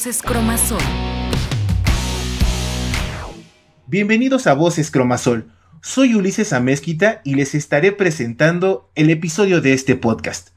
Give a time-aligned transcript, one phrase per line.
[0.00, 0.80] Voces Cromasol.
[3.86, 5.52] Bienvenidos a Voces Cromasol.
[5.82, 10.52] Soy Ulises Amezquita y les estaré presentando el episodio de este podcast.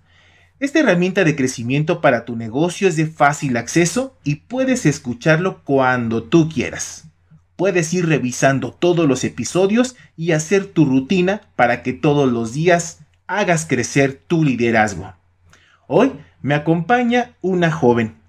[0.61, 6.23] Esta herramienta de crecimiento para tu negocio es de fácil acceso y puedes escucharlo cuando
[6.23, 7.09] tú quieras.
[7.57, 12.99] Puedes ir revisando todos los episodios y hacer tu rutina para que todos los días
[13.27, 15.15] hagas crecer tu liderazgo.
[15.87, 18.22] Hoy me acompaña una joven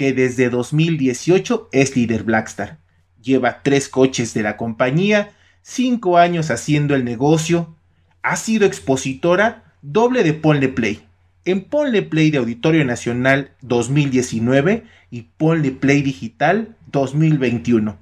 [0.00, 2.78] que desde 2018 es líder Blackstar.
[3.20, 7.76] Lleva tres coches de la compañía, cinco años haciendo el negocio,
[8.22, 11.02] ha sido expositora doble de Ponle Play.
[11.44, 17.98] En Ponle Play de Auditorio Nacional 2019 y Ponle Play Digital 2021.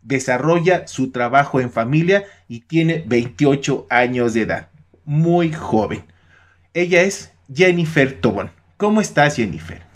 [0.00, 4.68] Desarrolla su trabajo en familia y tiene 28 años de edad.
[5.04, 6.02] Muy joven.
[6.72, 8.50] Ella es Jennifer Tobón.
[8.78, 9.91] ¿Cómo estás, Jennifer?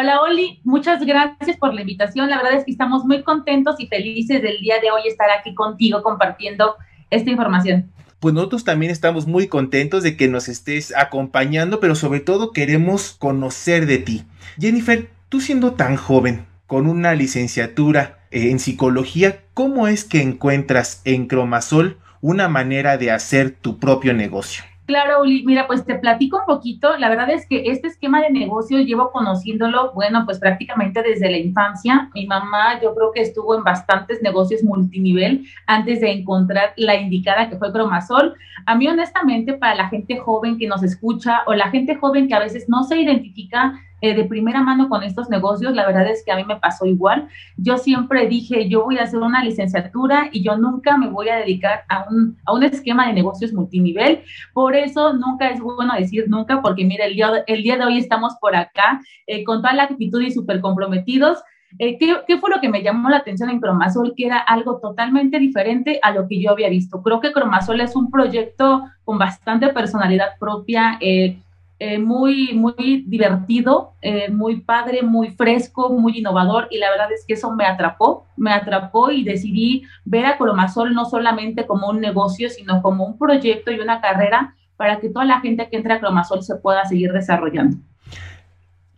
[0.00, 2.30] Hola Oli, muchas gracias por la invitación.
[2.30, 5.54] La verdad es que estamos muy contentos y felices del día de hoy estar aquí
[5.54, 6.76] contigo compartiendo
[7.10, 7.92] esta información.
[8.18, 13.10] Pues nosotros también estamos muy contentos de que nos estés acompañando, pero sobre todo queremos
[13.10, 14.24] conocer de ti.
[14.58, 21.02] Jennifer, tú siendo tan joven, con una licenciatura eh, en psicología, ¿cómo es que encuentras
[21.04, 24.64] en Cromasol una manera de hacer tu propio negocio?
[24.90, 26.98] Claro, Uli, mira, pues te platico un poquito.
[26.98, 31.36] La verdad es que este esquema de negocio llevo conociéndolo, bueno, pues prácticamente desde la
[31.36, 32.10] infancia.
[32.12, 37.48] Mi mamá yo creo que estuvo en bastantes negocios multinivel antes de encontrar la indicada
[37.48, 38.34] que fue Cromasol.
[38.66, 42.34] A mí honestamente, para la gente joven que nos escucha o la gente joven que
[42.34, 46.24] a veces no se identifica eh, de primera mano con estos negocios, la verdad es
[46.24, 47.28] que a mí me pasó igual.
[47.56, 51.36] Yo siempre dije, yo voy a hacer una licenciatura y yo nunca me voy a
[51.36, 54.22] dedicar a un, a un esquema de negocios multinivel.
[54.52, 57.98] Por eso nunca es bueno decir nunca, porque mira, el día, el día de hoy
[57.98, 61.38] estamos por acá eh, con toda la actitud y súper comprometidos.
[61.78, 64.14] Eh, ¿qué, ¿qué, fue lo que me llamó la atención en Cromasol?
[64.16, 67.02] Que era algo totalmente diferente a lo que yo había visto.
[67.02, 70.98] Creo que Cromasol es un proyecto con bastante personalidad propia.
[71.00, 71.38] Eh,
[71.82, 77.24] eh, muy, muy divertido, eh, muy padre, muy fresco, muy innovador y la verdad es
[77.26, 81.98] que eso me atrapó, me atrapó y decidí ver a Colomasol no solamente como un
[81.98, 85.94] negocio, sino como un proyecto y una carrera para que toda la gente que entra
[85.94, 87.78] a Colomasol se pueda seguir desarrollando.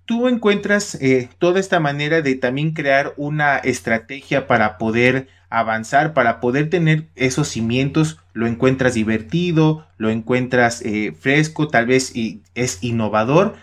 [0.05, 6.41] Tú encuentras eh, toda esta manera de también crear una estrategia para poder avanzar, para
[6.41, 12.83] poder tener esos cimientos, lo encuentras divertido, lo encuentras eh, fresco, tal vez y es
[12.83, 13.55] innovador,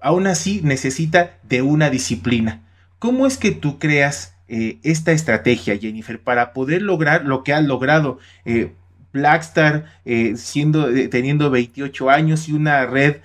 [0.00, 2.62] aún así necesita de una disciplina.
[2.98, 7.64] ¿Cómo es que tú creas eh, esta estrategia, Jennifer, para poder lograr lo que has
[7.64, 8.18] logrado?
[8.44, 8.72] Eh,
[9.12, 9.86] Blackstar
[10.34, 13.22] siendo, teniendo 28 años y una red,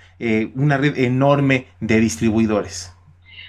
[0.54, 2.94] una red enorme de distribuidores.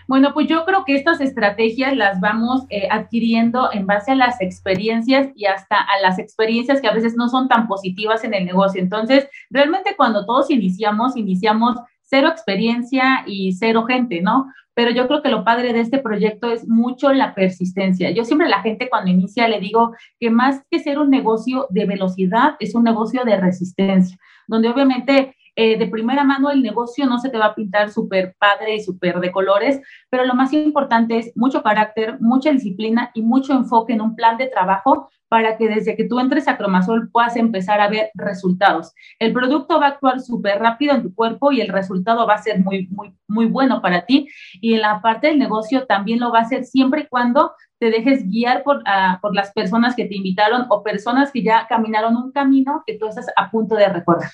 [0.07, 4.41] Bueno, pues yo creo que estas estrategias las vamos eh, adquiriendo en base a las
[4.41, 8.45] experiencias y hasta a las experiencias que a veces no son tan positivas en el
[8.45, 8.81] negocio.
[8.81, 14.45] Entonces, realmente cuando todos iniciamos, iniciamos cero experiencia y cero gente, ¿no?
[14.75, 18.11] Pero yo creo que lo padre de este proyecto es mucho la persistencia.
[18.11, 21.67] Yo siempre a la gente cuando inicia le digo que más que ser un negocio
[21.69, 27.05] de velocidad, es un negocio de resistencia, donde obviamente eh, de primera mano el negocio
[27.05, 30.51] no se te va a pintar súper padre y súper de colores, pero lo más
[30.53, 35.57] importante es mucho carácter, mucha disciplina y mucho enfoque en un plan de trabajo para
[35.57, 38.93] que desde que tú entres a Cromasol puedas empezar a ver resultados.
[39.17, 42.43] El producto va a actuar súper rápido en tu cuerpo y el resultado va a
[42.43, 44.27] ser muy, muy, muy bueno para ti.
[44.61, 47.89] Y en la parte del negocio también lo va a hacer siempre y cuando te
[47.89, 52.15] dejes guiar por, uh, por las personas que te invitaron o personas que ya caminaron
[52.15, 54.29] un camino que tú estás a punto de recorrer.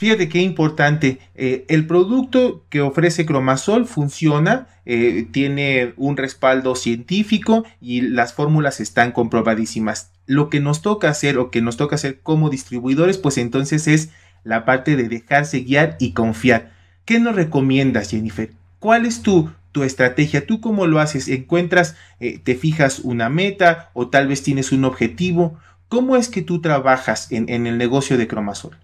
[0.00, 1.18] Fíjate qué importante.
[1.34, 8.80] Eh, el producto que ofrece Cromasol funciona, eh, tiene un respaldo científico y las fórmulas
[8.80, 10.10] están comprobadísimas.
[10.24, 14.08] Lo que nos toca hacer o que nos toca hacer como distribuidores, pues entonces es
[14.42, 16.72] la parte de dejarse guiar y confiar.
[17.04, 18.52] ¿Qué nos recomiendas, Jennifer?
[18.78, 20.46] ¿Cuál es tu, tu estrategia?
[20.46, 21.28] ¿Tú cómo lo haces?
[21.28, 25.58] ¿Encuentras, eh, te fijas una meta o tal vez tienes un objetivo?
[25.88, 28.78] ¿Cómo es que tú trabajas en, en el negocio de Cromasol?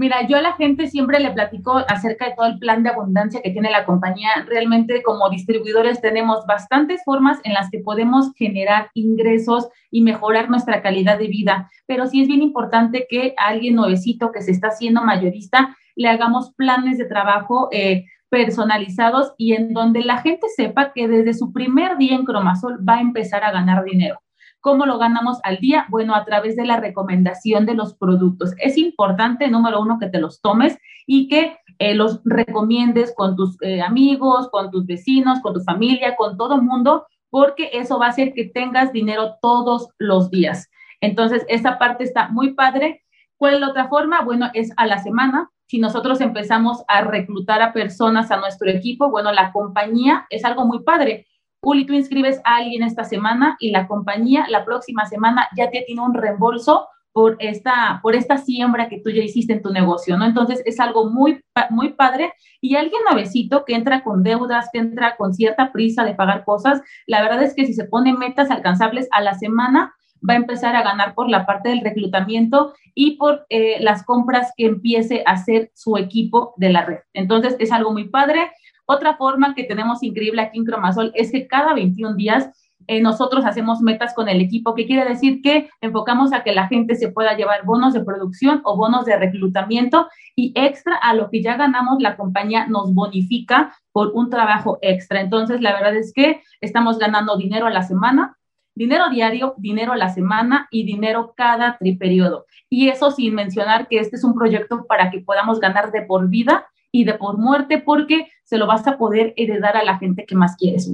[0.00, 3.42] Mira, yo a la gente siempre le platico acerca de todo el plan de abundancia
[3.42, 4.30] que tiene la compañía.
[4.48, 10.80] Realmente como distribuidores tenemos bastantes formas en las que podemos generar ingresos y mejorar nuestra
[10.80, 14.68] calidad de vida, pero sí es bien importante que a alguien nuevecito que se está
[14.68, 20.94] haciendo mayorista le hagamos planes de trabajo eh, personalizados y en donde la gente sepa
[20.94, 24.18] que desde su primer día en Cromasol va a empezar a ganar dinero
[24.60, 25.86] ¿Cómo lo ganamos al día?
[25.88, 28.52] Bueno, a través de la recomendación de los productos.
[28.58, 30.76] Es importante, número uno, que te los tomes
[31.06, 36.14] y que eh, los recomiendes con tus eh, amigos, con tus vecinos, con tu familia,
[36.14, 40.68] con todo el mundo, porque eso va a hacer que tengas dinero todos los días.
[41.00, 43.02] Entonces, esa parte está muy padre.
[43.38, 44.20] ¿Cuál es la otra forma?
[44.20, 45.50] Bueno, es a la semana.
[45.66, 50.66] Si nosotros empezamos a reclutar a personas a nuestro equipo, bueno, la compañía es algo
[50.66, 51.26] muy padre.
[51.62, 55.82] Uli, tú inscribes a alguien esta semana y la compañía la próxima semana ya te
[55.82, 60.16] tiene un reembolso por esta, por esta siembra que tú ya hiciste en tu negocio,
[60.16, 60.24] ¿no?
[60.24, 65.16] Entonces es algo muy, muy padre y alguien nuevecito que entra con deudas, que entra
[65.16, 69.08] con cierta prisa de pagar cosas, la verdad es que si se pone metas alcanzables
[69.10, 69.92] a la semana,
[70.28, 74.52] va a empezar a ganar por la parte del reclutamiento y por eh, las compras
[74.56, 76.98] que empiece a hacer su equipo de la red.
[77.14, 78.50] Entonces es algo muy padre.
[78.90, 82.50] Otra forma que tenemos increíble aquí en Cromasol es que cada 21 días
[82.88, 86.66] eh, nosotros hacemos metas con el equipo, que quiere decir que enfocamos a que la
[86.66, 91.30] gente se pueda llevar bonos de producción o bonos de reclutamiento y extra a lo
[91.30, 95.20] que ya ganamos, la compañía nos bonifica por un trabajo extra.
[95.20, 98.38] Entonces, la verdad es que estamos ganando dinero a la semana,
[98.74, 102.46] dinero diario, dinero a la semana y dinero cada triperiodo.
[102.68, 106.28] Y eso sin mencionar que este es un proyecto para que podamos ganar de por
[106.28, 110.26] vida y de por muerte porque se lo vas a poder heredar a la gente
[110.26, 110.92] que más quieres.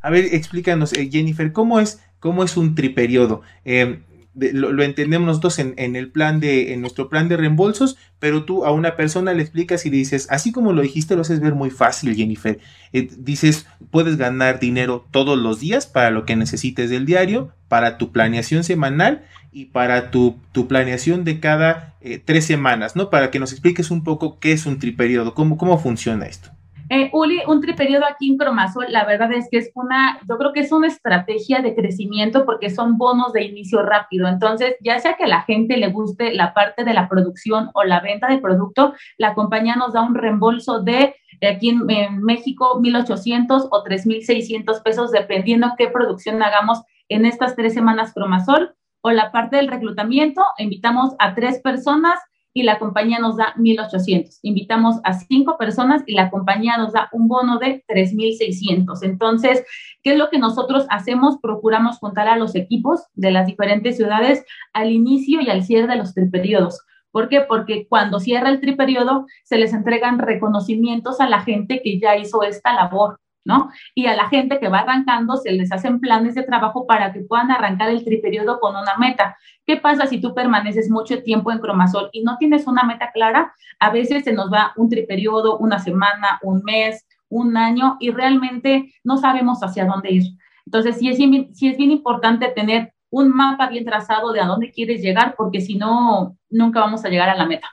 [0.00, 3.42] A ver, explícanos, eh, Jennifer, ¿cómo es, cómo es un triperiodo?
[3.64, 4.00] Eh,
[4.38, 8.72] lo, entendemos nosotros en, el plan de, en nuestro plan de reembolsos, pero tú a
[8.72, 12.14] una persona le explicas y dices, así como lo dijiste, lo haces ver muy fácil,
[12.14, 12.58] Jennifer.
[12.92, 17.98] Eh, dices, puedes ganar dinero todos los días para lo que necesites del diario, para
[17.98, 23.10] tu planeación semanal y para tu, tu planeación de cada tres semanas, ¿no?
[23.10, 26.50] Para que nos expliques un poco qué es un triperiodo, cómo, cómo funciona esto.
[26.90, 30.52] Eh, Uli, un triperiodo aquí en Cromasol, la verdad es que es una, yo creo
[30.54, 34.26] que es una estrategia de crecimiento porque son bonos de inicio rápido.
[34.26, 37.84] Entonces, ya sea que a la gente le guste la parte de la producción o
[37.84, 41.14] la venta de producto, la compañía nos da un reembolso de
[41.46, 47.74] aquí en, en México 1.800 o 3.600 pesos, dependiendo qué producción hagamos en estas tres
[47.74, 48.74] semanas Cromasol.
[49.00, 52.18] O la parte del reclutamiento, invitamos a tres personas
[52.58, 54.40] y la compañía nos da 1.800.
[54.42, 58.98] Invitamos a cinco personas y la compañía nos da un bono de 3.600.
[59.02, 59.64] Entonces,
[60.02, 61.38] ¿qué es lo que nosotros hacemos?
[61.40, 65.94] Procuramos contar a los equipos de las diferentes ciudades al inicio y al cierre de
[65.94, 66.80] los triperiodos.
[67.12, 67.42] ¿Por qué?
[67.42, 72.42] Porque cuando cierra el triperiodo, se les entregan reconocimientos a la gente que ya hizo
[72.42, 73.20] esta labor.
[73.48, 73.70] ¿No?
[73.94, 77.22] Y a la gente que va arrancando se les hacen planes de trabajo para que
[77.22, 79.38] puedan arrancar el triperiodo con una meta.
[79.66, 83.54] ¿Qué pasa si tú permaneces mucho tiempo en cromasol y no tienes una meta clara?
[83.80, 88.92] A veces se nos va un triperiodo, una semana, un mes, un año y realmente
[89.02, 90.24] no sabemos hacia dónde ir.
[90.66, 94.70] Entonces, sí es, sí es bien importante tener un mapa bien trazado de a dónde
[94.70, 97.68] quieres llegar, porque si no, nunca vamos a llegar a la meta.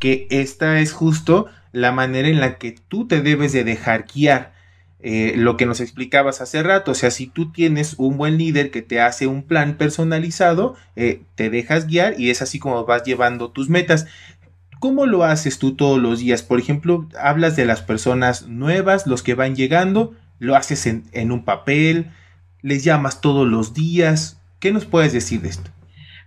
[0.00, 4.58] Que esta es justo la manera en la que tú te debes de dejar guiar
[5.02, 8.70] eh, lo que nos explicabas hace rato, o sea, si tú tienes un buen líder
[8.70, 13.04] que te hace un plan personalizado, eh, te dejas guiar y es así como vas
[13.04, 14.06] llevando tus metas.
[14.78, 16.42] ¿Cómo lo haces tú todos los días?
[16.42, 21.44] Por ejemplo, hablas de las personas nuevas, los que van llegando, lo haces en, un
[21.44, 22.10] papel,
[22.60, 24.38] les llamas todos los días.
[24.58, 25.70] ¿Qué nos puedes decir de esto?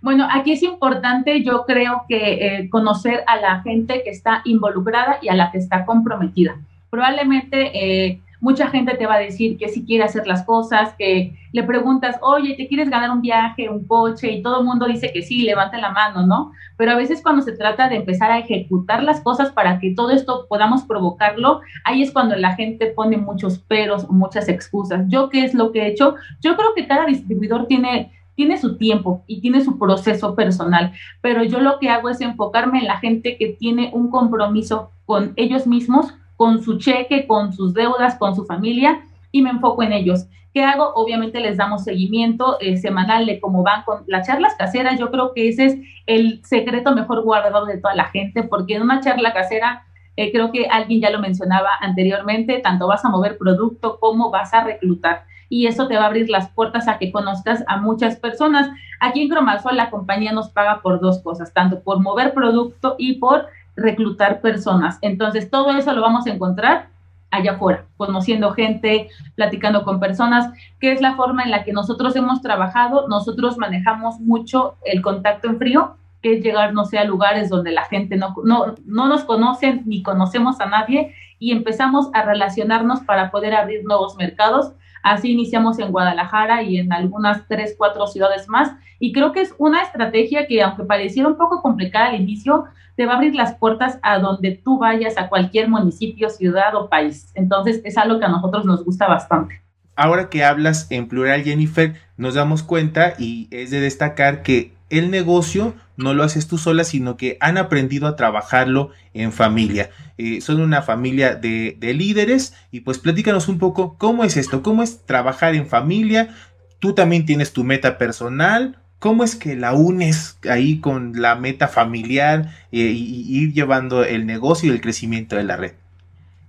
[0.02, 5.18] Bueno, aquí es importante, yo creo que eh, conocer a la gente que está involucrada
[5.22, 6.56] y a la que está comprometida.
[6.90, 11.62] Probablemente mucha gente te va a decir que si quiere hacer las cosas, que le
[11.62, 14.30] preguntas, oye, ¿te quieres ganar un viaje, un coche?
[14.30, 16.52] Y todo el mundo dice que sí, levanta la mano, ¿no?
[16.76, 20.10] Pero a veces cuando se trata de empezar a ejecutar las cosas para que todo
[20.10, 25.04] esto podamos provocarlo, ahí es cuando la gente pone muchos peros, muchas excusas.
[25.08, 26.16] ¿Yo qué es lo que he hecho?
[26.40, 31.44] Yo creo que cada distribuidor tiene tiene su tiempo y tiene su proceso personal, pero
[31.44, 35.66] yo lo que hago es enfocarme en la gente que tiene un compromiso con ellos
[35.66, 40.26] mismos, con su cheque, con sus deudas, con su familia y me enfoco en ellos.
[40.54, 40.92] ¿Qué hago?
[40.94, 45.00] Obviamente les damos seguimiento eh, semanal de cómo van con las charlas caseras.
[45.00, 48.82] Yo creo que ese es el secreto mejor guardado de toda la gente, porque en
[48.82, 49.84] una charla casera,
[50.16, 54.54] eh, creo que alguien ya lo mencionaba anteriormente, tanto vas a mover producto como vas
[54.54, 55.24] a reclutar.
[55.48, 58.70] Y eso te va a abrir las puertas a que conozcas a muchas personas.
[59.00, 63.14] Aquí en Cromasol la compañía nos paga por dos cosas, tanto por mover producto y
[63.14, 64.98] por reclutar personas.
[65.02, 66.88] Entonces, todo eso lo vamos a encontrar
[67.30, 72.14] allá afuera, conociendo gente, platicando con personas, que es la forma en la que nosotros
[72.16, 73.08] hemos trabajado.
[73.08, 77.72] Nosotros manejamos mucho el contacto en frío, que es llegar, no sé, a lugares donde
[77.72, 83.00] la gente no, no, no nos conoce ni conocemos a nadie y empezamos a relacionarnos
[83.00, 84.72] para poder abrir nuevos mercados
[85.04, 88.72] Así iniciamos en Guadalajara y en algunas tres, cuatro ciudades más.
[88.98, 92.64] Y creo que es una estrategia que, aunque pareciera un poco complicada al inicio,
[92.96, 96.88] te va a abrir las puertas a donde tú vayas, a cualquier municipio, ciudad o
[96.88, 97.30] país.
[97.34, 99.60] Entonces, es algo que a nosotros nos gusta bastante.
[99.96, 105.10] Ahora que hablas en plural, Jennifer, nos damos cuenta y es de destacar que el
[105.10, 109.90] negocio no lo haces tú sola, sino que han aprendido a trabajarlo en familia.
[110.18, 114.62] Eh, son una familia de, de, líderes y pues platícanos un poco cómo es esto,
[114.62, 116.34] cómo es trabajar en familia.
[116.80, 118.78] Tú también tienes tu meta personal.
[119.04, 124.72] ¿Cómo es que la unes ahí con la meta familiar y, ir llevando el negocio
[124.72, 125.72] y el crecimiento de la red?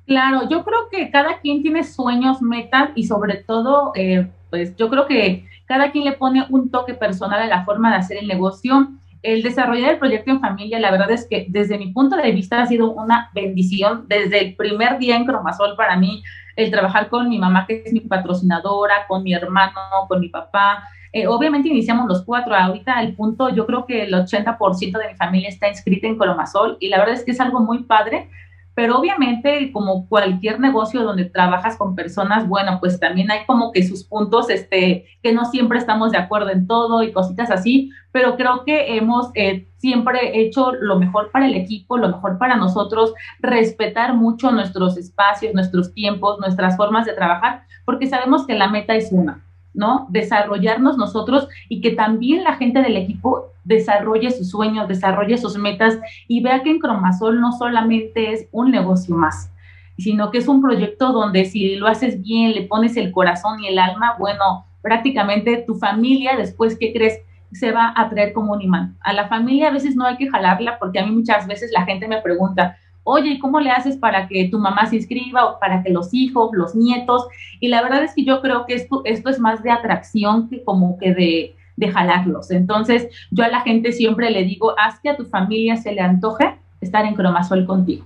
[0.07, 4.89] Claro, yo creo que cada quien tiene sueños, metas y sobre todo, eh, pues yo
[4.89, 8.27] creo que cada quien le pone un toque personal a la forma de hacer el
[8.29, 8.87] negocio.
[9.21, 12.61] El desarrollar el proyecto en familia, la verdad es que desde mi punto de vista
[12.61, 14.05] ha sido una bendición.
[14.07, 16.23] Desde el primer día en Cromasol para mí,
[16.55, 20.87] el trabajar con mi mamá, que es mi patrocinadora, con mi hermano, con mi papá.
[21.15, 22.53] Eh, obviamente iniciamos los cuatro.
[22.53, 26.77] Ahorita al punto, yo creo que el 80% de mi familia está inscrita en Cromasol
[26.81, 28.29] y la verdad es que es algo muy padre
[28.75, 33.83] pero obviamente como cualquier negocio donde trabajas con personas, bueno, pues también hay como que
[33.83, 38.35] sus puntos, este, que no siempre estamos de acuerdo en todo y cositas así, pero
[38.35, 43.13] creo que hemos eh, siempre hecho lo mejor para el equipo, lo mejor para nosotros,
[43.39, 48.93] respetar mucho nuestros espacios, nuestros tiempos, nuestras formas de trabajar, porque sabemos que la meta
[48.93, 49.44] es una,
[49.75, 50.07] ¿no?
[50.09, 55.99] Desarrollarnos nosotros y que también la gente del equipo desarrolle sus sueños, desarrolle sus metas
[56.27, 59.51] y vea que en Cromasol no solamente es un negocio más,
[59.97, 63.67] sino que es un proyecto donde si lo haces bien, le pones el corazón y
[63.67, 67.19] el alma, bueno, prácticamente tu familia después, ¿qué crees?
[67.51, 68.97] se va a traer como un imán.
[69.01, 71.85] A la familia a veces no hay que jalarla porque a mí muchas veces la
[71.85, 75.81] gente me pregunta, oye, ¿cómo le haces para que tu mamá se inscriba o para
[75.83, 77.25] que los hijos, los nietos?
[77.61, 80.63] Y la verdad es que yo creo que esto, esto es más de atracción que
[80.63, 82.51] como que de, de jalarlos.
[82.51, 86.01] Entonces, yo a la gente siempre le digo, haz que a tu familia se le
[86.01, 88.05] antoje estar en Cromasol contigo.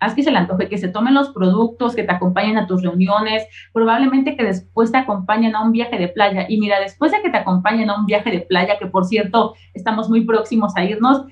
[0.00, 2.82] Haz que se le antoje, que se tomen los productos, que te acompañen a tus
[2.82, 6.46] reuniones, probablemente que después te acompañen a un viaje de playa.
[6.48, 9.54] Y mira, después de que te acompañen a un viaje de playa, que por cierto
[9.74, 11.24] estamos muy próximos a irnos,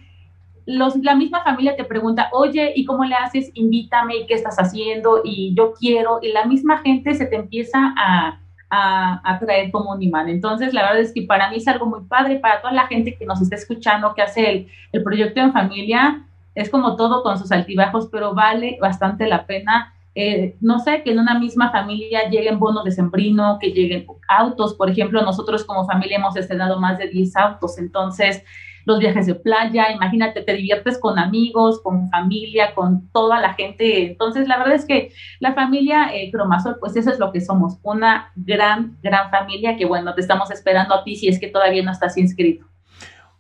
[0.67, 3.51] los, la misma familia te pregunta, oye, ¿y cómo le haces?
[3.55, 5.23] Invítame, ¿y qué estás haciendo?
[5.25, 10.03] Y yo quiero, y la misma gente se te empieza a, a, traer como un
[10.03, 10.29] imán.
[10.29, 13.17] Entonces, la verdad es que para mí es algo muy padre, para toda la gente
[13.17, 17.39] que nos está escuchando, que hace el, el proyecto en familia, es como todo con
[17.39, 19.93] sus altibajos, pero vale bastante la pena.
[20.15, 24.75] Eh, no sé, que en una misma familia lleguen bonos de sembrino, que lleguen autos.
[24.75, 27.79] Por ejemplo, nosotros como familia hemos estrenado más de 10 autos.
[27.79, 28.43] Entonces,
[28.87, 34.07] los viajes de playa, imagínate, te diviertes con amigos, con familia, con toda la gente.
[34.07, 37.79] Entonces, la verdad es que la familia eh, Cromasol, pues eso es lo que somos,
[37.83, 41.83] una gran, gran familia que, bueno, te estamos esperando a ti si es que todavía
[41.83, 42.65] no estás inscrito.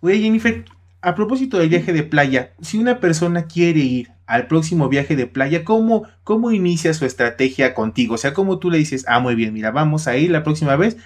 [0.00, 0.64] Oye, Jennifer,
[1.00, 5.28] a propósito del viaje de playa, si una persona quiere ir al próximo viaje de
[5.28, 8.16] playa, ¿cómo, ¿cómo inicia su estrategia contigo?
[8.16, 10.74] O sea, ¿cómo tú le dices, ah, muy bien, mira, vamos a ir la próxima
[10.74, 10.96] vez?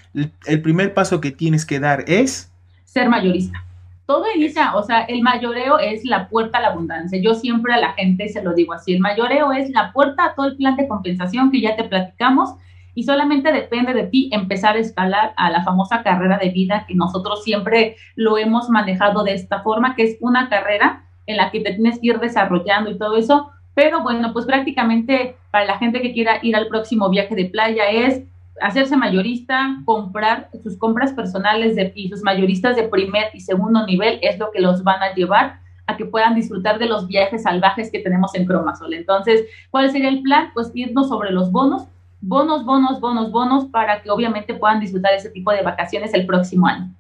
[0.47, 2.51] el primer paso que tienes que dar es...
[2.87, 3.67] Ser mayorista
[4.11, 7.21] todo inicia, o sea, el mayoreo es la puerta a la abundancia.
[7.23, 10.35] Yo siempre a la gente se lo digo así, el mayoreo es la puerta a
[10.35, 12.57] todo el plan de compensación que ya te platicamos
[12.93, 16.97] y solamente depende de ti empezar a escalar a la famosa carrera de vida que
[16.97, 21.61] nosotros siempre lo hemos manejado de esta forma, que es una carrera en la que
[21.61, 23.53] te tienes que ir desarrollando y todo eso.
[23.75, 27.89] Pero bueno, pues prácticamente para la gente que quiera ir al próximo viaje de playa
[27.89, 28.25] es
[28.61, 34.19] hacerse mayorista, comprar sus compras personales de, y sus mayoristas de primer y segundo nivel
[34.23, 37.91] es lo que los van a llevar a que puedan disfrutar de los viajes salvajes
[37.91, 38.95] que tenemos en Cromasol.
[38.95, 40.51] Entonces, ¿cuál sería el plan?
[40.55, 41.89] Pues irnos sobre los bonos,
[42.21, 46.67] bonos, bonos, bonos, bonos, para que obviamente puedan disfrutar ese tipo de vacaciones el próximo
[46.67, 46.95] año.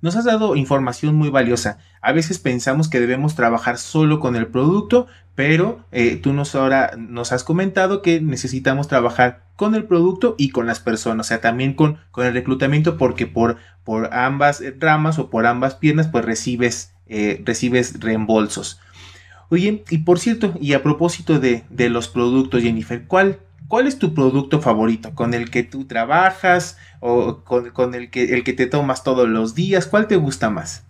[0.00, 1.78] Nos has dado información muy valiosa.
[2.00, 6.92] A veces pensamos que debemos trabajar solo con el producto, pero eh, tú nos ahora
[6.96, 11.40] nos has comentado que necesitamos trabajar con el producto y con las personas, o sea,
[11.40, 16.24] también con, con el reclutamiento, porque por, por ambas ramas o por ambas piernas, pues
[16.24, 18.80] recibes, eh, recibes reembolsos.
[19.48, 23.98] Oye, y por cierto, y a propósito de, de los productos, Jennifer, ¿cuál, ¿cuál es
[23.98, 25.14] tu producto favorito?
[25.14, 29.54] ¿Con el que tú trabajas o con, el, que, el que te tomas todos los
[29.54, 29.86] días?
[29.86, 30.84] ¿Cuál te gusta más?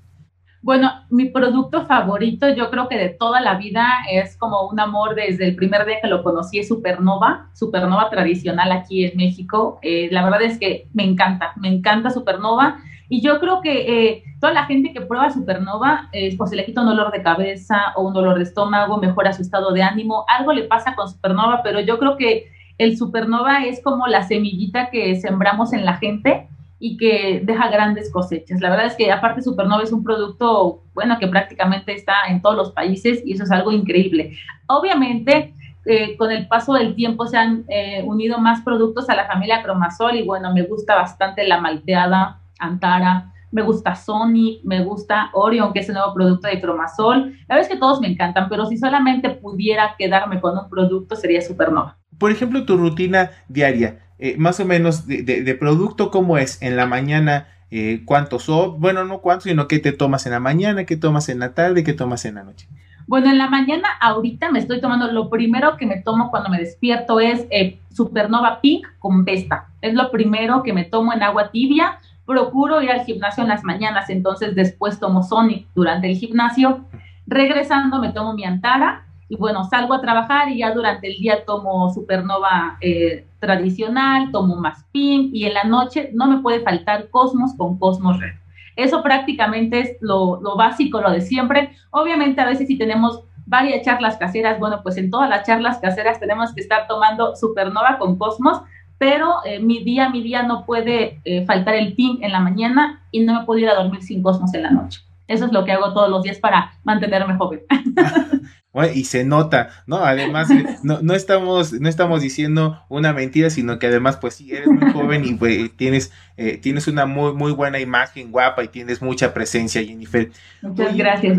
[0.61, 5.15] Bueno, mi producto favorito, yo creo que de toda la vida es como un amor
[5.15, 9.79] desde el primer día que lo conocí, es Supernova, Supernova tradicional aquí en México.
[9.83, 12.79] Eh, la verdad es que me encanta, me encanta Supernova.
[13.09, 16.67] Y yo creo que eh, toda la gente que prueba Supernova, eh, pues se le
[16.67, 20.25] quita un dolor de cabeza o un dolor de estómago, mejora su estado de ánimo,
[20.29, 24.91] algo le pasa con Supernova, pero yo creo que el supernova es como la semillita
[24.91, 26.49] que sembramos en la gente
[26.81, 28.61] y que deja grandes cosechas.
[28.61, 32.57] La verdad es que aparte Supernova es un producto, bueno, que prácticamente está en todos
[32.57, 34.39] los países y eso es algo increíble.
[34.69, 35.55] Obviamente,
[35.87, 39.63] eh, con el paso del tiempo se han eh, unido más productos a la familia
[39.63, 45.73] Cromasol y bueno, me gusta bastante la malteada, Antara, me gusta Sony, me gusta Orion,
[45.73, 47.37] que es el nuevo producto de Cromasol.
[47.49, 51.17] La verdad es que todos me encantan, pero si solamente pudiera quedarme con un producto
[51.17, 51.97] sería Supernova.
[52.19, 56.61] Por ejemplo, tu rutina diaria, eh, más o menos de, producto, ¿cómo es?
[56.61, 58.81] En la mañana, eh, ¿cuántos son?
[58.81, 61.85] Bueno, no cuántos, sino qué te tomas en la mañana, qué tomas en la tarde,
[61.85, 62.69] qué tomas en la noche.
[63.09, 66.59] Bueno, en la mañana ahorita me estoy tomando, lo primero que me tomo cuando me
[66.59, 69.69] despierto es eh, Supernova Pink con Vesta.
[69.81, 72.01] Es lo primero que me tomo en agua tibia.
[72.29, 76.85] Procuro ir al gimnasio en las mañanas, entonces después tomo Sonic durante el gimnasio.
[77.27, 81.47] Regresando me tomo mi Antara y bueno, salgo a trabajar y ya durante el día
[81.47, 87.09] tomo Supernova eh, tradicional, tomo más Pink y en la noche no me puede faltar
[87.09, 88.35] Cosmos con Cosmos Red.
[88.77, 91.71] Eso prácticamente es lo, lo básico, lo de siempre.
[91.89, 96.21] Obviamente a veces si tenemos varias charlas caseras, bueno, pues en todas las charlas caseras
[96.21, 98.61] tenemos que estar tomando Supernova con Cosmos,
[98.99, 103.03] pero eh, mi día, mi día no puede eh, faltar el pink en la mañana
[103.11, 105.01] y no me puedo ir a dormir sin Cosmos en la noche.
[105.27, 107.61] Eso es lo que hago todos los días para mantenerme joven.
[108.95, 110.05] y se nota, ¿no?
[110.05, 114.53] Además, eh, no, no, estamos, no estamos diciendo una mentira, sino que además, pues sí,
[114.53, 118.69] eres muy joven y pues, tienes, eh, tienes una muy, muy buena imagen, guapa, y
[118.69, 120.31] tienes mucha presencia, Jennifer.
[120.63, 121.39] Muchas gracias.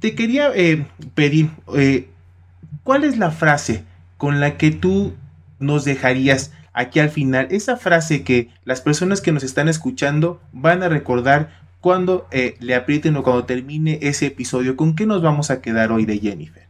[0.00, 1.50] Te quería eh, pedir,
[2.82, 3.84] ¿cuál es la frase
[4.16, 5.14] con la que tú
[5.58, 7.48] nos dejarías aquí al final?
[7.50, 12.26] Esa frase que las personas que nos están escuchando van a recordar cuando
[12.60, 16.18] le aprieten o cuando termine ese episodio, ¿con qué nos vamos a quedar hoy de
[16.18, 16.68] Jennifer?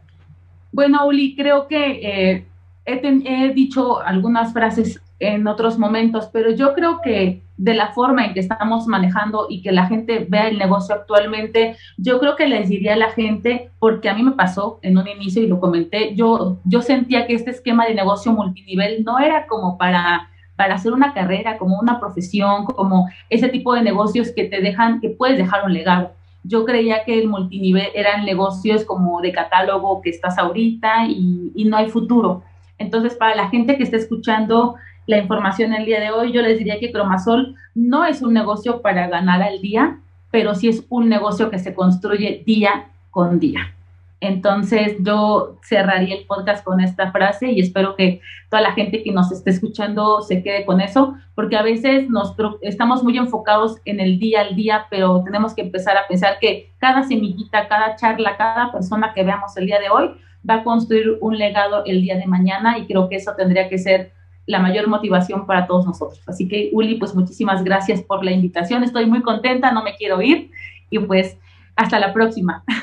[0.72, 2.46] Bueno, Uli, creo que eh,
[2.84, 8.32] he, dicho algunas frases en otros momentos, pero yo creo que de la forma en
[8.32, 12.68] que estamos manejando y que la gente vea el negocio actualmente, yo creo que les
[12.68, 16.14] diría a la gente, porque a mí me pasó en un inicio y lo comenté,
[16.14, 20.92] yo, yo sentía que este esquema de negocio multinivel no era como para para hacer
[20.92, 25.38] una carrera, como una profesión, como ese tipo de negocios que te dejan, que puedes
[25.38, 26.10] dejar un legado
[26.48, 31.76] yo creía que el multinivel eran negocios como de catálogo que estás ahorita y, no
[31.76, 32.42] hay futuro.
[32.78, 34.76] Entonces, para la gente que está escuchando
[35.08, 38.82] la información el día de hoy, yo les diría que Cromasol no es un negocio
[38.82, 43.74] para ganar al día, pero sí es un negocio que se construye día con día.
[44.20, 49.10] Entonces yo cerraría el podcast con esta frase y espero que toda la gente que
[49.10, 54.00] nos esté escuchando se quede con eso, porque a veces nos estamos muy enfocados en
[54.00, 58.36] el día al día, pero tenemos que empezar a pensar que cada semillita, cada charla,
[58.36, 60.10] cada persona que veamos el día de hoy
[60.48, 63.78] va a construir un legado el día de mañana y creo que eso tendría que
[63.78, 64.17] ser
[64.48, 66.20] la mayor motivación para todos nosotros.
[66.26, 70.20] Así que Uli, pues muchísimas gracias por la invitación, estoy muy contenta, no me quiero
[70.22, 70.50] ir
[70.90, 71.36] y pues
[71.76, 72.64] hasta la próxima.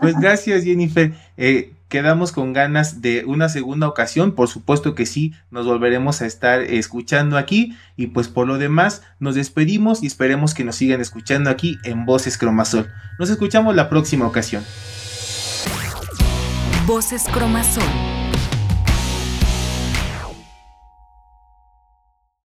[0.00, 1.14] Pues gracias, Jennifer.
[1.38, 4.32] Eh, quedamos con ganas de una segunda ocasión.
[4.32, 7.74] Por supuesto que sí, nos volveremos a estar escuchando aquí.
[7.96, 12.04] Y pues por lo demás, nos despedimos y esperemos que nos sigan escuchando aquí en
[12.04, 12.90] Voces Cromasol.
[13.18, 14.62] Nos escuchamos la próxima ocasión.
[16.86, 18.15] Voces Cromasol